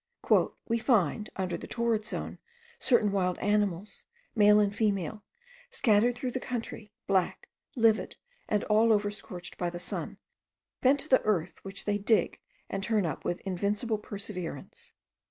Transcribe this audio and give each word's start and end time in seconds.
"We 0.67 0.79
find 0.79 1.29
(under 1.35 1.57
the 1.57 1.67
torrid 1.67 2.05
zone) 2.07 2.39
certain 2.79 3.11
wild 3.11 3.37
animals, 3.37 4.07
male 4.33 4.59
and 4.59 4.75
female, 4.75 5.23
scattered 5.69 6.15
through 6.15 6.31
the 6.31 6.39
country, 6.39 6.91
black, 7.05 7.49
livid, 7.75 8.15
and 8.49 8.63
all 8.63 8.91
over 8.91 9.11
scorched 9.11 9.59
by 9.59 9.69
the 9.69 9.77
sun, 9.77 10.17
bent 10.81 11.01
to 11.01 11.07
the 11.09 11.21
earth 11.21 11.59
which 11.63 11.85
they 11.85 11.99
dig 11.99 12.39
and 12.67 12.81
turn 12.81 13.05
up 13.05 13.23
with 13.23 13.41
invincible 13.41 13.99
perseverance. 13.99 14.91